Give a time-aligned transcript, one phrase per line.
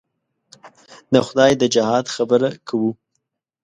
[1.13, 2.91] د خدای د جهاد خبره کوو.